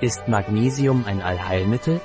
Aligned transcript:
Ist 0.00 0.26
Magnesium 0.26 1.04
ein 1.06 1.22
Allheilmittel? 1.22 2.00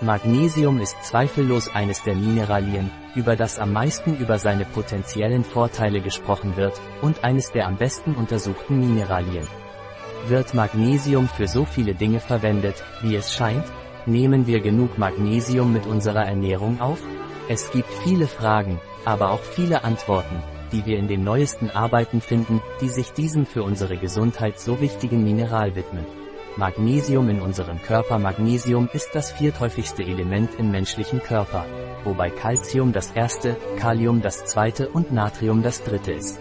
Magnesium 0.00 0.80
ist 0.80 1.02
zweifellos 1.02 1.68
eines 1.74 2.04
der 2.04 2.14
Mineralien, 2.14 2.88
über 3.16 3.34
das 3.34 3.58
am 3.58 3.72
meisten 3.72 4.16
über 4.16 4.38
seine 4.38 4.64
potenziellen 4.64 5.42
Vorteile 5.42 6.00
gesprochen 6.00 6.56
wird, 6.56 6.80
und 7.02 7.24
eines 7.24 7.50
der 7.50 7.66
am 7.66 7.76
besten 7.76 8.14
untersuchten 8.14 8.78
Mineralien. 8.78 9.46
Wird 10.28 10.54
Magnesium 10.54 11.28
für 11.28 11.48
so 11.48 11.64
viele 11.64 11.94
Dinge 11.94 12.20
verwendet, 12.20 12.84
wie 13.02 13.16
es 13.16 13.34
scheint? 13.34 13.64
Nehmen 14.06 14.46
wir 14.46 14.60
genug 14.60 14.96
Magnesium 14.96 15.72
mit 15.72 15.86
unserer 15.86 16.24
Ernährung 16.24 16.80
auf? 16.80 17.02
Es 17.48 17.72
gibt 17.72 17.92
viele 18.04 18.28
Fragen, 18.28 18.80
aber 19.04 19.32
auch 19.32 19.42
viele 19.42 19.82
Antworten, 19.82 20.42
die 20.70 20.86
wir 20.86 20.96
in 20.98 21.08
den 21.08 21.24
neuesten 21.24 21.70
Arbeiten 21.70 22.20
finden, 22.20 22.62
die 22.80 22.88
sich 22.88 23.12
diesem 23.12 23.46
für 23.46 23.64
unsere 23.64 23.96
Gesundheit 23.96 24.60
so 24.60 24.80
wichtigen 24.80 25.24
Mineral 25.24 25.74
widmen. 25.74 26.23
Magnesium 26.56 27.28
in 27.30 27.40
unserem 27.40 27.82
Körper 27.82 28.20
Magnesium 28.20 28.88
ist 28.92 29.10
das 29.12 29.32
vierthäufigste 29.32 30.04
Element 30.04 30.50
im 30.56 30.70
menschlichen 30.70 31.20
Körper, 31.20 31.66
wobei 32.04 32.30
Calcium 32.30 32.92
das 32.92 33.10
erste, 33.10 33.56
Kalium 33.76 34.22
das 34.22 34.44
zweite 34.44 34.88
und 34.88 35.12
Natrium 35.12 35.64
das 35.64 35.82
dritte 35.82 36.12
ist. 36.12 36.38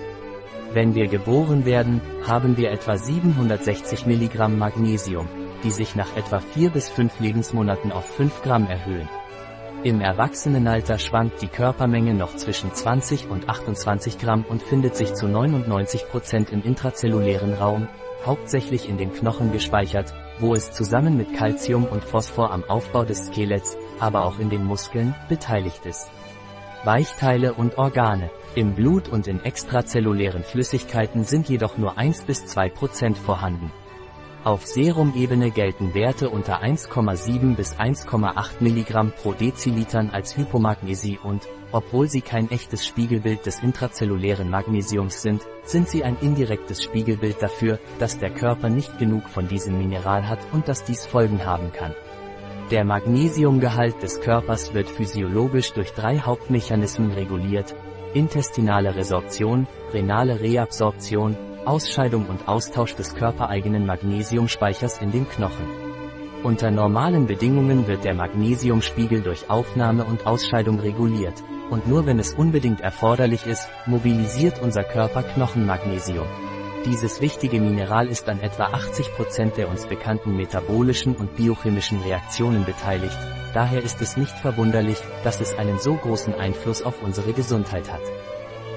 Wenn 0.72 0.94
wir 0.94 1.08
geboren 1.08 1.66
werden, 1.66 2.00
haben 2.28 2.58
wir 2.58 2.70
etwa 2.70 2.96
760 2.96 4.06
Milligramm 4.06 4.60
Magnesium, 4.60 5.28
die 5.64 5.72
sich 5.72 5.96
nach 5.96 6.16
etwa 6.16 6.40
4 6.40 6.70
bis 6.70 6.90
5 6.90 7.20
Lebensmonaten 7.20 7.92
auf 7.92 8.06
5 8.06 8.44
Gramm 8.44 8.68
erhöhen. 8.68 9.10
Im 9.84 10.00
Erwachsenenalter 10.00 11.00
schwankt 11.00 11.42
die 11.42 11.48
Körpermenge 11.48 12.14
noch 12.14 12.36
zwischen 12.36 12.72
20 12.72 13.30
und 13.32 13.50
28 13.50 14.20
Gramm 14.20 14.46
und 14.48 14.62
findet 14.62 14.96
sich 14.96 15.16
zu 15.16 15.28
99 15.28 16.08
Prozent 16.08 16.52
im 16.52 16.62
intrazellulären 16.62 17.56
Raum, 17.56 17.88
hauptsächlich 18.26 18.90
in 18.90 18.98
den 18.98 19.14
Knochen 19.14 19.52
gespeichert, 19.52 20.14
wo 20.40 20.56
es 20.56 20.72
zusammen 20.72 21.18
mit 21.18 21.34
Calcium 21.34 21.86
und 21.86 22.04
Phosphor 22.04 22.52
am 22.52 22.64
Aufbau 22.64 23.04
des 23.04 23.28
Skeletts, 23.28 23.78
aber 24.00 24.26
auch 24.26 24.40
in 24.40 24.50
den 24.50 24.64
Muskeln, 24.64 25.16
beteiligt 25.30 25.86
ist. 25.86 26.10
Weichteile 26.84 27.54
und 27.54 27.78
Organe. 27.78 28.30
Im 28.56 28.76
Blut 28.76 29.08
und 29.08 29.28
in 29.28 29.44
extrazellulären 29.44 30.44
Flüssigkeiten 30.44 31.24
sind 31.24 31.50
jedoch 31.50 31.78
nur 31.78 31.98
1 31.98 32.24
bis 32.24 32.46
2 32.46 32.70
Prozent 32.70 33.18
vorhanden. 33.18 33.72
Auf 34.44 34.66
Serumebene 34.66 35.52
gelten 35.52 35.94
Werte 35.94 36.30
unter 36.30 36.62
1,7 36.62 37.56
bis 37.56 37.78
1,8 37.78 38.56
Milligramm 38.60 39.14
pro 39.14 39.32
Dezilitern 39.32 40.10
als 40.10 40.36
Hypomagnesie 40.36 41.18
und, 41.18 41.48
obwohl 41.72 42.10
sie 42.10 42.20
kein 42.20 42.52
echtes 42.52 42.86
Spiegelbild 42.86 43.46
des 43.46 43.64
intrazellulären 43.64 44.50
Magnesiums 44.50 45.22
sind, 45.22 45.44
sind 45.64 45.88
sie 45.88 46.04
ein 46.04 46.18
indirektes 46.20 46.84
Spiegelbild 46.84 47.42
dafür, 47.42 47.80
dass 48.00 48.20
der 48.20 48.32
Körper 48.32 48.68
nicht 48.68 48.98
genug 49.00 49.30
von 49.30 49.48
diesem 49.48 49.78
Mineral 49.78 50.28
hat 50.28 50.40
und 50.52 50.68
dass 50.68 50.84
dies 50.84 51.06
Folgen 51.06 51.46
haben 51.46 51.72
kann. 51.72 51.96
Der 52.70 52.84
Magnesiumgehalt 52.84 54.04
des 54.04 54.20
Körpers 54.20 54.74
wird 54.74 54.90
physiologisch 54.90 55.72
durch 55.72 55.94
drei 55.94 56.20
Hauptmechanismen 56.20 57.14
reguliert, 57.14 57.76
intestinale 58.14 58.94
Resorption, 58.94 59.68
renale 59.94 60.42
Reabsorption 60.42 61.38
Ausscheidung 61.66 62.26
und 62.26 62.48
Austausch 62.48 62.96
des 62.96 63.16
körpereigenen 63.16 63.86
Magnesiumspeichers 63.86 65.00
in 65.02 65.12
den 65.12 65.28
Knochen. 65.30 65.66
Unter 66.44 66.72
normalen 66.72 67.26
Bedingungen 67.26 67.88
wird 67.88 68.04
der 68.04 68.14
Magnesiumspiegel 68.14 69.22
durch 69.22 69.50
Aufnahme 69.50 70.04
und 70.04 70.28
Ausscheidung 70.28 70.80
reguliert, 70.80 71.42
und 71.70 71.88
nur 71.88 72.06
wenn 72.06 72.20
es 72.20 72.34
unbedingt 72.34 72.82
erforderlich 72.82 73.46
ist, 73.46 73.70
mobilisiert 73.86 74.62
unser 74.62 74.84
Körper 74.84 75.24
Knochenmagnesium. 75.24 76.28
Dieses 76.86 77.22
wichtige 77.22 77.62
Mineral 77.62 78.08
ist 78.08 78.28
an 78.28 78.42
etwa 78.42 78.66
80% 78.66 79.56
der 79.56 79.70
uns 79.70 79.86
bekannten 79.86 80.36
metabolischen 80.36 81.16
und 81.16 81.38
biochemischen 81.38 82.02
Reaktionen 82.02 82.66
beteiligt, 82.66 83.18
daher 83.54 83.82
ist 83.82 84.02
es 84.02 84.18
nicht 84.18 84.38
verwunderlich, 84.38 84.98
dass 85.24 85.40
es 85.40 85.58
einen 85.58 85.80
so 85.80 85.96
großen 85.96 86.34
Einfluss 86.34 86.82
auf 86.82 87.02
unsere 87.02 87.32
Gesundheit 87.32 87.90
hat. 87.90 88.02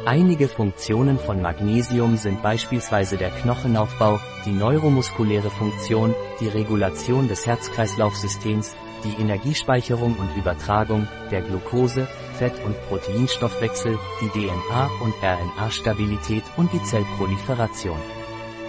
Einige 0.06 0.46
Funktionen 0.46 1.18
von 1.18 1.42
Magnesium 1.42 2.16
sind 2.16 2.40
beispielsweise 2.40 3.16
der 3.16 3.30
Knochenaufbau, 3.30 4.20
die 4.44 4.52
neuromuskuläre 4.52 5.50
Funktion, 5.50 6.14
die 6.38 6.46
Regulation 6.46 7.26
des 7.26 7.44
Herz-Kreislauf-Systems, 7.44 8.76
die 9.02 9.20
Energiespeicherung 9.20 10.14
und 10.14 10.36
Übertragung, 10.36 11.08
der 11.32 11.42
Glucose, 11.42 12.06
Fett- 12.38 12.64
und 12.64 12.80
Proteinstoffwechsel, 12.88 13.98
die 14.20 14.28
DNA- 14.28 14.90
und 15.02 15.12
RNA-Stabilität 15.24 16.44
und 16.56 16.72
die 16.72 16.84
Zellproliferation. 16.84 17.98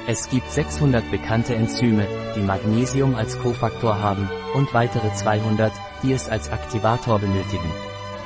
Es 0.07 0.31
gibt 0.31 0.49
600 0.49 1.11
bekannte 1.11 1.53
Enzyme, 1.53 2.07
die 2.35 2.41
Magnesium 2.41 3.13
als 3.13 3.37
Kofaktor 3.37 4.01
haben, 4.01 4.27
und 4.55 4.73
weitere 4.73 5.13
200, 5.13 5.71
die 6.01 6.13
es 6.13 6.29
als 6.29 6.51
Aktivator 6.51 7.19
benötigen. 7.19 7.71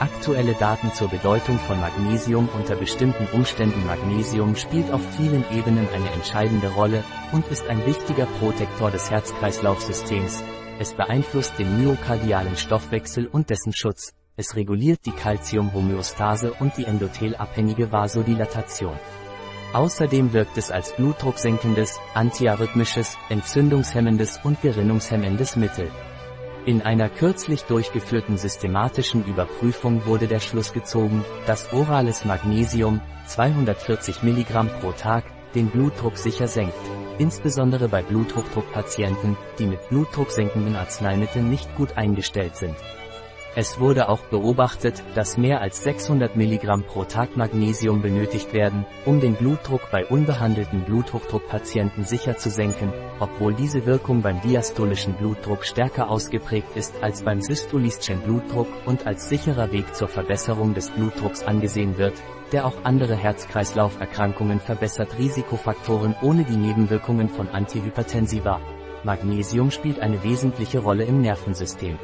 Aktuelle 0.02 0.56
Daten 0.56 0.92
zur 0.94 1.10
Bedeutung 1.10 1.60
von 1.60 1.80
Magnesium 1.80 2.50
unter 2.58 2.76
bestimmten 2.76 3.28
Umständen 3.34 3.86
Magnesium 3.86 4.56
spielt 4.56 4.92
auf 4.92 5.02
vielen 5.16 5.46
Ebenen 5.52 5.88
eine 5.94 6.10
entscheidende 6.10 6.70
Rolle 6.70 7.04
und 7.32 7.48
ist 7.50 7.68
ein 7.68 7.86
wichtiger 7.86 8.26
Protektor 8.40 8.90
des 8.90 9.12
Herz-Kreislauf-Systems. 9.12 10.44
Es 10.80 10.96
beeinflusst 10.96 11.60
den 11.60 11.84
myokardialen 11.84 12.58
Stoffwechsel 12.58 13.28
und 13.28 13.52
dessen 13.52 13.74
Schutz. 13.76 14.14
Es 14.38 14.56
reguliert 14.56 15.06
die 15.06 15.12
Calcium-Homöostase 15.12 16.54
und 16.54 16.76
die 16.78 16.86
endothelabhängige 16.86 17.92
Vasodilatation. 17.92 18.98
Außerdem 19.74 20.34
wirkt 20.34 20.58
es 20.58 20.72
als 20.72 20.96
blutdrucksenkendes, 20.96 22.00
antiarrhythmisches, 22.16 23.20
entzündungshemmendes 23.30 24.40
und 24.44 24.64
gerinnungshemmendes 24.64 25.58
Mittel. 25.58 25.92
In 26.64 26.84
einer 26.84 27.10
kürzlich 27.10 27.64
durchgeführten 27.64 28.38
systematischen 28.38 29.26
Überprüfung 29.26 30.06
wurde 30.06 30.28
der 30.28 30.40
Schluss 30.40 30.74
gezogen, 30.74 31.26
dass 31.48 31.74
orales 31.74 32.24
Magnesium, 32.24 33.02
240 33.26 34.22
mg 34.22 34.66
pro 34.80 34.92
Tag, 34.92 35.24
den 35.56 35.70
Blutdruck 35.70 36.18
sicher 36.18 36.48
senkt, 36.48 36.76
insbesondere 37.18 37.90
bei 37.90 38.04
Bluthochdruckpatienten, 38.04 39.38
die 39.58 39.66
mit 39.66 39.90
blutdrucksenkenden 39.90 40.76
Arzneimitteln 40.76 41.50
nicht 41.50 41.76
gut 41.76 41.98
eingestellt 41.98 42.56
sind. 42.56 42.76
Es 43.54 43.82
wurde 43.82 44.08
auch 44.08 44.22
beobachtet, 44.22 45.04
dass 45.14 45.38
mehr 45.38 45.60
als 45.60 45.84
600 45.84 46.38
Milligramm 46.38 46.84
pro 46.84 47.04
Tag 47.04 47.36
Magnesium 47.36 48.02
benötigt 48.02 48.54
werden, 48.54 48.86
um 49.06 49.20
den 49.20 49.36
Blutdruck 49.36 49.92
bei 49.92 50.06
unbehandelten 50.06 50.86
Bluthochdruckpatienten 50.86 52.06
sicher 52.06 52.38
zu 52.38 52.50
senken, 52.50 52.94
obwohl 53.20 53.54
diese 53.54 53.86
Wirkung 53.86 54.22
beim 54.22 54.40
diastolischen 54.40 55.16
Blutdruck 55.16 55.66
stärker 55.66 56.10
ausgeprägt 56.10 56.78
ist 56.78 57.04
als 57.04 57.24
beim 57.24 57.42
systolischen 57.42 58.22
Blutdruck 58.22 58.70
und 58.86 59.06
als 59.06 59.28
sicherer 59.28 59.74
Weg 59.74 59.96
zur 59.96 60.08
Verbesserung 60.08 60.74
des 60.74 60.90
Blutdrucks 60.90 61.44
angesehen 61.44 61.98
wird, 61.98 62.14
der 62.54 62.66
auch 62.66 62.86
andere 62.86 63.18
Herz-Kreislauf-Erkrankungen 63.18 64.62
verbessert 64.62 65.18
Risikofaktoren 65.18 66.16
ohne 66.22 66.46
die 66.46 66.56
Nebenwirkungen 66.56 67.28
von 67.28 67.50
Antihypertensiva. 67.50 68.62
Magnesium 69.04 69.72
spielt 69.72 70.00
eine 70.00 70.24
wesentliche 70.24 70.80
Rolle 70.80 71.04
im 71.04 71.20
Nervensystem. 71.20 72.00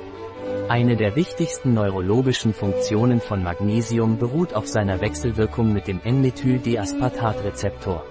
Eine 0.69 0.97
der 0.97 1.15
wichtigsten 1.15 1.73
neurologischen 1.73 2.53
Funktionen 2.53 3.21
von 3.21 3.41
Magnesium 3.41 4.17
beruht 4.17 4.53
auf 4.53 4.67
seiner 4.67 4.99
Wechselwirkung 4.99 5.71
mit 5.71 5.87
dem 5.87 6.01
N-Methyl-D-Aspartat-Rezeptor. 6.03 8.03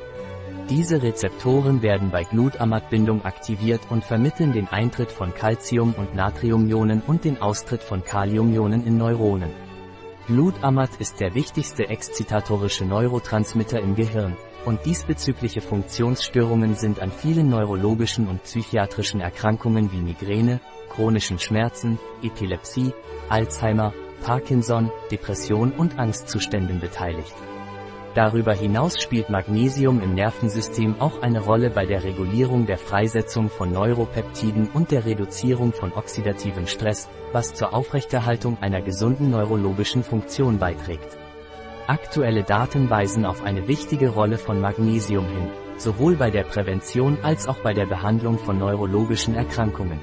Diese 0.70 1.02
Rezeptoren 1.02 1.82
werden 1.82 2.10
bei 2.10 2.24
Glutamatbindung 2.24 3.26
aktiviert 3.26 3.82
und 3.90 4.04
vermitteln 4.04 4.54
den 4.54 4.68
Eintritt 4.68 5.12
von 5.12 5.34
Calcium- 5.34 5.92
und 5.98 6.14
Natriumionen 6.14 7.02
und 7.06 7.26
den 7.26 7.42
Austritt 7.42 7.82
von 7.82 8.02
Kaliumionen 8.02 8.86
in 8.86 8.96
Neuronen. 8.96 9.50
Glutamat 10.26 10.92
ist 10.98 11.20
der 11.20 11.34
wichtigste 11.34 11.90
exzitatorische 11.90 12.86
Neurotransmitter 12.86 13.80
im 13.80 13.96
Gehirn, 13.96 14.34
und 14.66 14.84
diesbezügliche 14.84 15.60
Funktionsstörungen 15.60 16.74
sind 16.74 17.00
an 17.00 17.10
vielen 17.10 17.48
neurologischen 17.48 18.26
und 18.26 18.42
psychiatrischen 18.42 19.20
Erkrankungen 19.20 19.92
wie 19.92 20.00
Migräne, 20.00 20.60
chronischen 20.90 21.38
Schmerzen, 21.38 21.98
Epilepsie, 22.22 22.92
Alzheimer, 23.28 23.94
Parkinson, 24.22 24.90
Depression 25.10 25.72
und 25.72 25.98
Angstzuständen 25.98 26.80
beteiligt. 26.80 27.34
Darüber 28.14 28.54
hinaus 28.54 29.00
spielt 29.00 29.28
Magnesium 29.28 30.00
im 30.00 30.14
Nervensystem 30.14 31.00
auch 31.00 31.20
eine 31.20 31.40
Rolle 31.40 31.70
bei 31.70 31.84
der 31.84 32.02
Regulierung 32.02 32.66
der 32.66 32.78
Freisetzung 32.78 33.50
von 33.50 33.70
Neuropeptiden 33.70 34.70
und 34.72 34.90
der 34.90 35.04
Reduzierung 35.04 35.74
von 35.74 35.92
oxidativem 35.92 36.66
Stress, 36.66 37.08
was 37.32 37.52
zur 37.52 37.74
Aufrechterhaltung 37.74 38.56
einer 38.62 38.80
gesunden 38.80 39.30
neurologischen 39.30 40.02
Funktion 40.02 40.58
beiträgt. 40.58 41.18
Aktuelle 41.88 42.42
Daten 42.42 42.90
weisen 42.90 43.24
auf 43.24 43.44
eine 43.44 43.68
wichtige 43.68 44.08
Rolle 44.08 44.38
von 44.38 44.60
Magnesium 44.60 45.24
hin, 45.24 45.50
sowohl 45.76 46.16
bei 46.16 46.32
der 46.32 46.42
Prävention 46.42 47.16
als 47.22 47.46
auch 47.46 47.58
bei 47.58 47.74
der 47.74 47.86
Behandlung 47.86 48.40
von 48.40 48.58
neurologischen 48.58 49.36
Erkrankungen. 49.36 50.00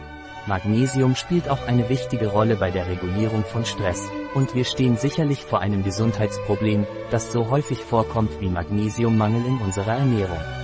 Magnesium 0.48 1.16
spielt 1.16 1.50
auch 1.50 1.68
eine 1.68 1.90
wichtige 1.90 2.28
Rolle 2.28 2.56
bei 2.56 2.72
der 2.72 2.88
Regulierung 2.88 3.44
von 3.44 3.66
Stress, 3.66 4.10
und 4.34 4.56
wir 4.56 4.64
stehen 4.64 4.96
sicherlich 4.96 5.44
vor 5.44 5.60
einem 5.60 5.84
Gesundheitsproblem, 5.84 6.88
das 7.12 7.34
so 7.34 7.50
häufig 7.50 7.80
vorkommt 7.84 8.40
wie 8.40 8.48
Magnesiummangel 8.48 9.46
in 9.46 9.58
unserer 9.58 9.98
Ernährung. 9.98 10.63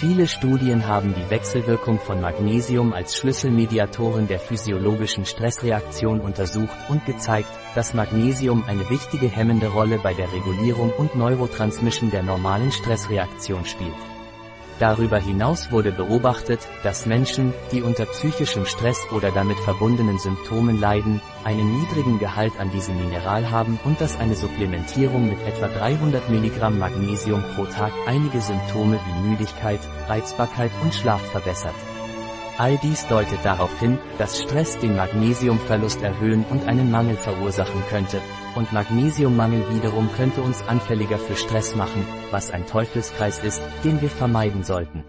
Viele 0.00 0.28
Studien 0.28 0.86
haben 0.86 1.12
die 1.12 1.28
Wechselwirkung 1.28 1.98
von 1.98 2.20
Magnesium 2.20 2.92
als 2.92 3.16
Schlüsselmediatoren 3.16 4.28
der 4.28 4.38
physiologischen 4.38 5.24
Stressreaktion 5.24 6.20
untersucht 6.20 6.76
und 6.88 7.04
gezeigt, 7.04 7.48
dass 7.74 7.94
Magnesium 7.94 8.62
eine 8.68 8.88
wichtige 8.90 9.26
hemmende 9.26 9.66
Rolle 9.66 9.98
bei 9.98 10.14
der 10.14 10.32
Regulierung 10.32 10.92
und 10.92 11.16
Neurotransmission 11.16 12.12
der 12.12 12.22
normalen 12.22 12.70
Stressreaktion 12.70 13.64
spielt. 13.64 14.17
Darüber 14.78 15.18
hinaus 15.18 15.72
wurde 15.72 15.90
beobachtet, 15.90 16.60
dass 16.84 17.04
Menschen, 17.04 17.52
die 17.72 17.82
unter 17.82 18.06
psychischem 18.06 18.64
Stress 18.64 19.00
oder 19.10 19.32
damit 19.32 19.58
verbundenen 19.58 20.18
Symptomen 20.18 20.78
leiden, 20.78 21.20
einen 21.42 21.80
niedrigen 21.80 22.20
Gehalt 22.20 22.52
an 22.60 22.70
diesem 22.70 22.96
Mineral 22.96 23.50
haben 23.50 23.80
und 23.84 24.00
dass 24.00 24.18
eine 24.20 24.36
Supplementierung 24.36 25.28
mit 25.28 25.40
etwa 25.46 25.66
300 25.66 26.30
Milligramm 26.30 26.78
Magnesium 26.78 27.42
pro 27.56 27.64
Tag 27.64 27.92
einige 28.06 28.40
Symptome 28.40 29.00
wie 29.04 29.28
Müdigkeit, 29.28 29.80
Reizbarkeit 30.06 30.70
und 30.82 30.94
Schlaf 30.94 31.22
verbessert. 31.22 31.74
All 32.56 32.76
dies 32.78 33.06
deutet 33.08 33.44
darauf 33.44 33.78
hin, 33.80 33.98
dass 34.18 34.40
Stress 34.40 34.78
den 34.78 34.96
Magnesiumverlust 34.96 36.02
erhöhen 36.02 36.44
und 36.50 36.66
einen 36.66 36.90
Mangel 36.90 37.16
verursachen 37.16 37.82
könnte, 37.88 38.20
und 38.54 38.72
Magnesiummangel 38.72 39.64
wiederum 39.74 40.10
könnte 40.12 40.40
uns 40.42 40.62
anfälliger 40.62 41.18
für 41.18 41.36
Stress 41.36 41.74
machen, 41.76 42.04
was 42.30 42.50
ein 42.50 42.66
Teufelskreis 42.66 43.42
ist, 43.42 43.62
den 43.84 44.00
wir 44.00 44.10
vermeiden 44.10 44.64
sollten. 44.64 45.04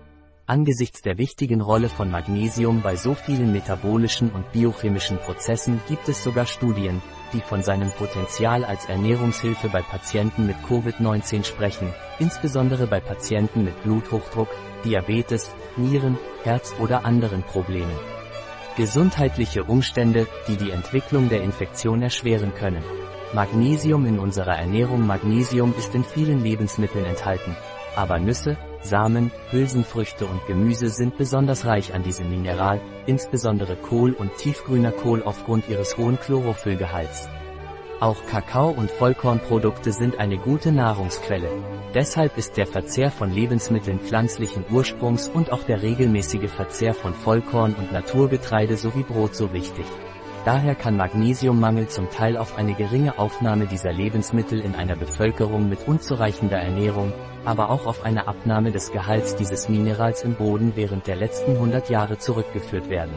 Angesichts 0.50 1.03
der 1.03 1.19
wichtigen 1.19 1.62
Rolle 1.62 1.89
von 1.89 2.09
Magnesium 2.09 2.81
bei 2.81 2.95
so 2.95 3.13
vielen 3.13 3.51
metabolischen 3.51 4.31
und 4.31 4.51
biochemischen 4.51 5.19
Prozessen 5.19 5.80
gibt 5.88 6.09
es 6.09 6.24
sogar 6.24 6.47
Studien, 6.47 7.03
die 7.33 7.41
von 7.41 7.62
seinem 7.62 7.91
Potenzial 7.91 8.65
als 8.65 8.86
Ernährungshilfe 8.86 9.69
bei 9.69 9.83
Patienten 9.83 10.47
mit 10.47 10.56
Covid-19 10.68 11.44
sprechen, 11.44 11.94
insbesondere 12.18 12.88
bei 12.88 13.00
Patienten 13.00 13.63
mit 13.63 13.80
Bluthochdruck, 13.83 14.50
Diabetes, 14.83 15.51
Nieren, 15.77 16.18
Herz 16.44 16.74
oder 16.80 17.06
anderen 17.06 17.44
Problemen. 17.44 18.00
Gesundheitliche 18.75 19.63
Umstände, 19.63 20.25
die 20.47 20.57
die 20.57 20.71
Entwicklung 20.71 21.30
der 21.30 21.44
Infektion 21.44 22.01
erschweren 22.01 22.56
können. 22.56 22.81
Magnesium 23.34 24.08
in 24.08 24.18
unserer 24.18 24.58
Ernährung 24.58 25.06
Magnesium 25.06 25.76
ist 25.78 25.94
in 25.94 26.04
vielen 26.04 26.44
Lebensmitteln 26.44 27.06
enthalten, 27.06 27.56
aber 27.96 28.18
Nüsse, 28.18 28.58
Samen, 28.81 29.30
Hülsenfrüchte 29.52 30.26
und 30.26 30.44
Gemüse 30.48 30.90
sind 30.90 31.16
besonders 31.16 31.66
reich 31.66 31.94
an 31.94 32.02
diesem 32.02 32.30
Mineral, 32.31 32.81
insbesondere 33.06 33.76
Kohl 33.76 34.14
und 34.14 34.36
tiefgrüner 34.38 34.92
Kohl 34.92 35.22
aufgrund 35.22 35.70
ihres 35.70 35.96
hohen 35.98 36.20
Chlorophyllgehalts. 36.20 37.30
Auch 38.00 38.18
Kakao 38.31 38.70
und 38.70 38.90
Vollkornprodukte 38.90 39.92
sind 39.92 40.18
eine 40.18 40.38
gute 40.38 40.72
Nahrungsquelle. 40.72 41.50
Deshalb 41.94 42.36
ist 42.38 42.58
der 42.58 42.66
Verzehr 42.66 43.12
von 43.12 43.31
Lebensmitteln 43.31 44.00
pflanzlichen 44.00 44.64
Ursprungs 44.72 45.28
und 45.28 45.52
auch 45.52 45.64
der 45.64 45.84
regelmäßige 45.84 46.50
Verzehr 46.50 46.96
von 46.96 47.14
Vollkorn 47.14 47.76
und 47.76 47.92
Naturgetreide 47.92 48.76
sowie 48.78 49.04
Brot 49.04 49.36
so 49.36 49.54
wichtig. 49.54 49.86
Daher 50.45 50.74
kann 50.74 50.95
Magnesiummangel 50.95 51.89
zum 51.89 52.09
Teil 52.09 52.38
auf 52.38 52.57
eine 52.57 52.74
geringe 52.74 53.19
Aufnahme 53.19 53.68
dieser 53.68 53.91
Lebensmittel 53.91 54.62
in 54.62 54.74
einer 54.74 54.95
Bevölkerung 54.95 55.68
mit 55.68 55.88
unzureichender 55.88 56.57
Ernährung, 56.57 57.12
aber 57.44 57.69
auch 57.69 57.86
auf 57.86 58.06
eine 58.06 58.27
Abnahme 58.27 58.71
des 58.71 58.91
Gehalts 58.91 59.36
dieses 59.36 59.68
Minerals 59.68 60.24
im 60.24 60.36
Boden 60.36 60.74
während 60.75 61.07
der 61.07 61.18
letzten 61.18 61.51
100 61.51 61.89
Jahre 61.89 62.18
zurückgeführt 62.18 62.89
werden. 62.89 63.13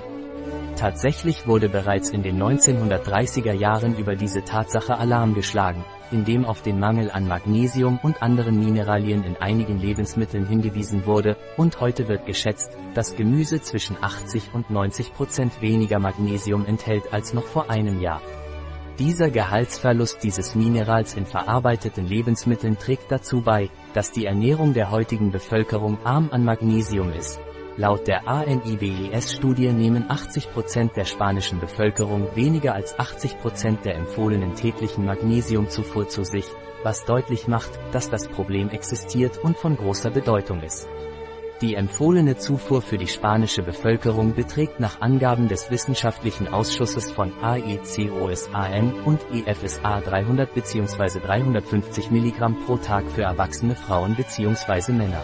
Tatsächlich 0.76 1.46
wurde 1.46 1.68
bereits 1.68 2.10
in 2.10 2.24
den 2.24 2.42
1930er 2.42 3.52
Jahren 3.52 3.96
über 3.96 4.16
diese 4.16 4.42
Tatsache 4.42 4.98
Alarm 4.98 5.34
geschlagen, 5.34 5.84
indem 6.12 6.44
auf 6.44 6.62
den 6.62 6.78
Mangel 6.78 7.10
an 7.10 7.26
Magnesium 7.26 7.98
und 8.02 8.22
anderen 8.22 8.58
Mineralien 8.58 9.24
in 9.24 9.36
einigen 9.36 9.80
Lebensmitteln 9.80 10.46
hingewiesen 10.46 11.06
wurde, 11.06 11.36
und 11.56 11.80
heute 11.80 12.08
wird 12.08 12.26
geschätzt, 12.26 12.76
dass 12.94 13.16
Gemüse 13.16 13.60
zwischen 13.60 13.96
80 14.00 14.54
und 14.54 14.70
90 14.70 15.14
Prozent 15.14 15.60
weniger 15.60 15.98
Magnesium 15.98 16.66
enthält 16.66 17.12
als 17.12 17.32
noch 17.32 17.44
vor 17.44 17.70
einem 17.70 18.00
Jahr. 18.00 18.20
Dieser 18.98 19.30
Gehaltsverlust 19.30 20.22
dieses 20.22 20.54
Minerals 20.54 21.14
in 21.14 21.24
verarbeiteten 21.24 22.06
Lebensmitteln 22.06 22.78
trägt 22.78 23.10
dazu 23.10 23.40
bei, 23.40 23.70
dass 23.94 24.12
die 24.12 24.26
Ernährung 24.26 24.74
der 24.74 24.90
heutigen 24.90 25.32
Bevölkerung 25.32 25.98
arm 26.04 26.28
an 26.30 26.44
Magnesium 26.44 27.10
ist, 27.12 27.40
Laut 27.78 28.06
der 28.06 28.28
ANIBES-Studie 28.28 29.72
nehmen 29.72 30.04
80% 30.08 30.92
der 30.92 31.06
spanischen 31.06 31.58
Bevölkerung 31.58 32.28
weniger 32.36 32.74
als 32.74 32.98
80% 32.98 33.80
der 33.82 33.94
empfohlenen 33.94 34.54
täglichen 34.54 35.06
Magnesiumzufuhr 35.06 36.06
zu 36.06 36.22
sich, 36.22 36.44
was 36.82 37.06
deutlich 37.06 37.48
macht, 37.48 37.70
dass 37.92 38.10
das 38.10 38.28
Problem 38.28 38.68
existiert 38.68 39.38
und 39.38 39.56
von 39.56 39.76
großer 39.76 40.10
Bedeutung 40.10 40.62
ist. 40.62 40.86
Die 41.62 41.74
empfohlene 41.74 42.36
Zufuhr 42.36 42.82
für 42.82 42.98
die 42.98 43.06
spanische 43.06 43.62
Bevölkerung 43.62 44.34
beträgt 44.34 44.78
nach 44.78 45.00
Angaben 45.00 45.48
des 45.48 45.70
Wissenschaftlichen 45.70 46.48
Ausschusses 46.48 47.10
von 47.10 47.32
AECOSAN 47.40 48.92
und 49.04 49.20
EFSA 49.32 50.00
300 50.00 50.52
bzw. 50.52 51.20
350 51.20 52.10
mg 52.10 52.66
pro 52.66 52.76
Tag 52.76 53.08
für 53.10 53.22
erwachsene 53.22 53.76
Frauen 53.76 54.14
bzw. 54.14 54.92
Männer. 54.92 55.22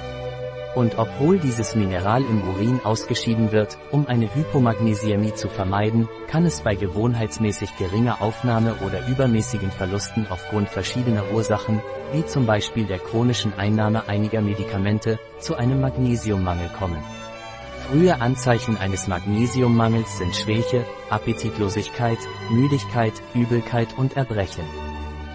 Und 0.75 0.99
obwohl 0.99 1.39
dieses 1.39 1.75
Mineral 1.75 2.23
im 2.23 2.43
Urin 2.49 2.81
ausgeschieden 2.85 3.53
wird, 3.53 3.79
um 3.91 4.07
eine 4.07 4.33
Hypomagnesiämie 4.35 5.35
zu 5.35 5.49
vermeiden, 5.49 6.09
kann 6.29 6.45
es 6.45 6.61
bei 6.61 6.75
gewohnheitsmäßig 6.75 7.77
geringer 7.77 8.21
Aufnahme 8.21 8.75
oder 8.87 9.07
übermäßigen 9.09 9.71
Verlusten 9.71 10.27
aufgrund 10.29 10.69
verschiedener 10.69 11.25
Ursachen, 11.33 11.81
wie 12.13 12.25
zum 12.27 12.47
Beispiel 12.47 12.85
der 12.85 12.99
chronischen 12.99 13.53
Einnahme 13.59 14.09
einiger 14.09 14.41
Medikamente, 14.41 15.19
zu 15.41 15.57
einem 15.57 15.81
Magnesiummangel 15.81 16.69
kommen. 16.79 17.03
Frühe 17.89 18.21
Anzeichen 18.21 18.77
eines 18.77 19.09
Magnesiummangels 19.09 20.19
sind 20.19 20.37
Schwäche, 20.37 20.85
Appetitlosigkeit, 21.09 22.19
Müdigkeit, 22.51 23.15
Übelkeit 23.35 23.97
und 23.97 24.17
Erbrechen. 24.17 24.88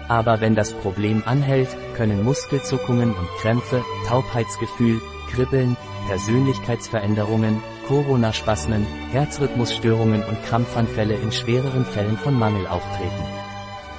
Aber 0.08 0.40
wenn 0.40 0.54
das 0.54 0.72
Problem 0.72 1.22
anhält, 1.24 1.68
können 1.96 2.22
Muskelzuckungen 2.24 3.10
und 3.14 3.28
Krämpfe, 3.40 3.82
Taubheitsgefühl, 4.06 5.00
Kribbeln, 5.30 5.76
Persönlichkeitsveränderungen, 6.08 7.62
Coronaspasmen, 7.88 8.86
Herzrhythmusstörungen 9.12 10.22
und 10.24 10.42
Krampfanfälle 10.44 11.14
in 11.14 11.32
schwereren 11.32 11.84
Fällen 11.84 12.16
von 12.18 12.38
Mangel 12.38 12.66
auftreten. 12.66 13.24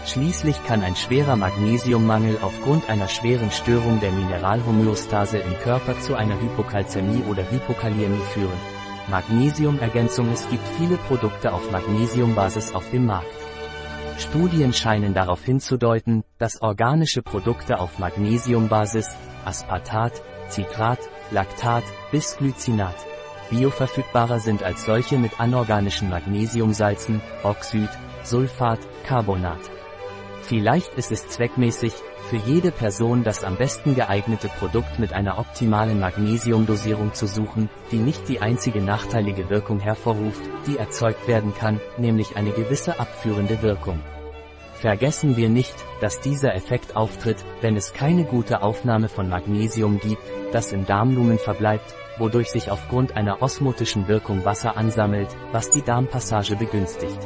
Schließlich 0.05 0.63
kann 0.65 0.83
ein 0.83 0.95
schwerer 0.95 1.35
Magnesiummangel 1.35 2.37
aufgrund 2.41 2.87
einer 2.89 3.07
schweren 3.07 3.49
Störung 3.49 3.99
der 3.99 4.11
Mineralhomöostase 4.11 5.39
im 5.39 5.57
Körper 5.63 5.99
zu 5.99 6.15
einer 6.15 6.39
Hypokalzämie 6.39 7.23
oder 7.27 7.49
Hypokaliämie 7.49 8.21
führen. 8.33 8.59
Magnesiumergänzung 9.09 10.31
Es 10.31 10.47
gibt 10.49 10.67
viele 10.77 10.97
Produkte 10.97 11.53
auf 11.53 11.71
Magnesiumbasis 11.71 12.73
auf 12.75 12.89
dem 12.91 13.07
Markt. 13.07 13.44
Studien 14.17 14.73
scheinen 14.73 15.13
darauf 15.13 15.43
hinzudeuten, 15.43 16.23
dass 16.37 16.61
organische 16.61 17.21
Produkte 17.21 17.79
auf 17.79 17.99
Magnesiumbasis, 17.99 19.09
Aspartat, 19.43 20.21
Citrat, 20.49 20.99
Laktat, 21.31 21.83
bis 22.11 22.37
Glycinat. 22.37 22.95
Bioverfügbarer 23.49 24.39
sind 24.39 24.63
als 24.63 24.85
solche 24.85 25.17
mit 25.17 25.39
anorganischen 25.39 26.09
Magnesiumsalzen, 26.09 27.21
Oxid, 27.43 27.89
Sulfat, 28.23 28.79
Carbonat. 29.05 29.59
Vielleicht 30.41 30.93
ist 30.95 31.11
es 31.11 31.27
zweckmäßig, 31.27 31.93
für 32.29 32.37
jede 32.37 32.71
Person 32.71 33.23
das 33.23 33.43
am 33.43 33.55
besten 33.55 33.95
geeignete 33.95 34.47
Produkt 34.47 34.99
mit 34.99 35.13
einer 35.13 35.37
optimalen 35.37 35.99
Magnesiumdosierung 35.99 37.13
zu 37.13 37.27
suchen, 37.27 37.69
die 37.91 37.97
nicht 37.97 38.27
die 38.27 38.41
einzige 38.41 38.81
nachteilige 38.81 39.49
Wirkung 39.49 39.79
hervorruft, 39.79 40.41
die 40.65 40.77
erzeugt 40.77 41.27
werden 41.27 41.53
kann, 41.53 41.79
nämlich 41.97 42.35
eine 42.35 42.51
gewisse 42.51 42.99
abführende 42.99 43.61
Wirkung. 43.61 43.99
Vergessen 44.73 45.37
wir 45.37 45.49
nicht, 45.49 45.73
dass 46.01 46.19
dieser 46.19 46.53
Effekt 46.55 46.95
auftritt, 46.95 47.37
wenn 47.61 47.77
es 47.77 47.93
keine 47.93 48.25
gute 48.25 48.61
Aufnahme 48.61 49.07
von 49.07 49.29
Magnesium 49.29 49.99
gibt, 49.99 50.21
das 50.51 50.73
im 50.73 50.85
Darmlumen 50.85 51.37
verbleibt, 51.37 51.93
wodurch 52.17 52.49
sich 52.49 52.71
aufgrund 52.71 53.15
einer 53.15 53.41
osmotischen 53.41 54.07
Wirkung 54.07 54.45
Wasser 54.45 54.77
ansammelt, 54.77 55.29
was 55.51 55.69
die 55.69 55.81
Darmpassage 55.81 56.55
begünstigt. 56.55 57.19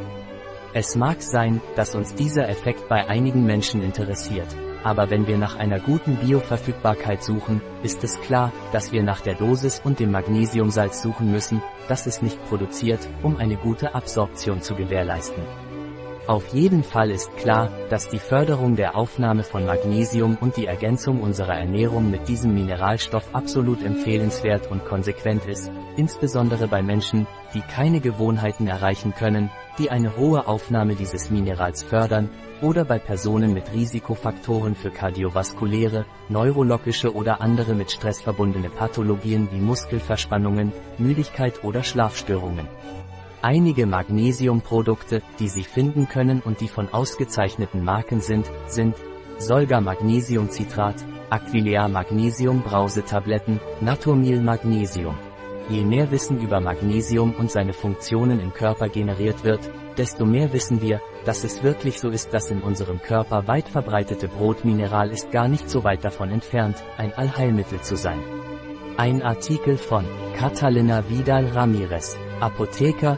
Es 0.74 0.96
mag 0.96 1.22
sein, 1.22 1.62
dass 1.76 1.96
uns 1.96 2.14
dieser 2.14 2.48
Effekt 2.48 2.88
bei 2.90 3.08
einigen 3.08 3.46
Menschen 3.46 3.82
interessiert, 3.82 4.48
aber 4.84 5.10
wenn 5.10 5.28
wir 5.28 5.38
nach 5.38 5.58
einer 5.58 5.80
guten 5.80 6.16
Bioverfügbarkeit 6.18 7.24
suchen, 7.24 7.62
ist 7.84 8.04
es 8.04 8.20
klar, 8.22 8.52
dass 8.72 8.92
wir 8.92 9.04
nach 9.04 9.22
der 9.22 9.36
Dosis 9.36 9.82
und 9.84 10.00
dem 10.00 10.12
Magnesiumsalz 10.12 11.02
suchen 11.02 11.32
müssen, 11.32 11.62
das 11.88 12.08
es 12.08 12.22
nicht 12.22 12.44
produziert, 12.48 13.08
um 13.24 13.38
eine 13.38 13.56
gute 13.56 13.96
Absorption 13.96 14.62
zu 14.62 14.76
gewährleisten. 14.76 15.69
Auf 16.30 16.50
jeden 16.50 16.84
Fall 16.84 17.10
ist 17.10 17.36
klar, 17.38 17.72
dass 17.90 18.08
die 18.08 18.20
Förderung 18.20 18.76
der 18.76 18.96
Aufnahme 18.96 19.42
von 19.42 19.66
Magnesium 19.66 20.38
und 20.40 20.58
die 20.58 20.68
Ergänzung 20.68 21.24
unserer 21.24 21.56
Ernährung 21.58 22.12
mit 22.12 22.28
diesem 22.28 22.54
Mineralstoff 22.54 23.34
absolut 23.34 23.84
empfehlenswert 23.84 24.70
und 24.70 24.86
konsequent 24.86 25.48
ist, 25.48 25.72
insbesondere 25.98 26.68
bei 26.68 26.84
Menschen, 26.84 27.26
die 27.56 27.62
keine 27.62 28.00
Gewohnheiten 28.00 28.68
erreichen 28.68 29.16
können, 29.16 29.50
die 29.80 29.90
eine 29.90 30.18
hohe 30.18 30.46
Aufnahme 30.46 30.94
dieses 30.94 31.32
Minerals 31.32 31.82
fördern, 31.82 32.30
oder 32.62 32.86
bei 32.86 33.00
Personen 33.00 33.52
mit 33.52 33.74
Risikofaktoren 33.74 34.76
für 34.76 34.92
kardiovaskuläre, 34.92 36.06
neurologische 36.28 37.12
oder 37.12 37.42
andere 37.42 37.74
mit 37.74 37.90
Stress 37.90 38.22
verbundene 38.22 38.70
Pathologien 38.70 39.50
wie 39.52 39.62
Muskelverspannungen, 39.62 40.74
Müdigkeit 41.00 41.64
oder 41.64 41.82
Schlafstörungen. 41.82 42.68
Einige 43.42 43.86
Magnesiumprodukte, 43.86 45.22
die 45.40 45.48
Sie 45.48 45.64
finden 45.64 46.10
können 46.10 46.42
und 46.42 46.60
die 46.60 46.68
von 46.68 46.90
ausgezeichneten 46.90 47.86
Marken 47.86 48.20
sind, 48.20 48.52
sind 48.68 48.96
Solga 49.38 49.80
Magnesiumcitrat, 49.80 50.96
Aquilea 51.30 51.88
Magnesium 51.88 52.62
Brausetabletten, 52.62 53.62
Naturmil 53.80 54.42
Magnesium. 54.42 55.16
Je 55.70 55.86
mehr 55.86 56.12
Wissen 56.12 56.42
über 56.42 56.60
Magnesium 56.60 57.34
und 57.34 57.50
seine 57.50 57.72
Funktionen 57.72 58.42
im 58.42 58.54
Körper 58.54 58.90
generiert 58.90 59.46
wird, 59.46 59.62
desto 59.98 60.26
mehr 60.26 60.52
wissen 60.52 60.82
wir, 60.82 61.00
dass 61.24 61.46
es 61.46 61.64
wirklich 61.64 62.02
so 62.02 62.10
ist, 62.10 62.34
dass 62.34 62.52
in 62.52 62.62
unserem 62.62 63.02
Körper 63.02 63.48
weit 63.48 63.70
verbreitete 63.70 64.28
Brotmineral 64.28 65.12
ist 65.12 65.32
gar 65.32 65.48
nicht 65.48 65.70
so 65.70 65.86
weit 65.86 66.04
davon 66.04 66.32
entfernt, 66.32 66.84
ein 66.98 67.14
Allheilmittel 67.14 67.80
zu 67.80 67.96
sein. 67.96 68.20
Ein 68.98 69.22
Artikel 69.22 69.78
von 69.78 70.04
Catalina 70.36 71.08
Vidal 71.08 71.46
Ramirez, 71.46 72.18
Apotheker, 72.42 73.18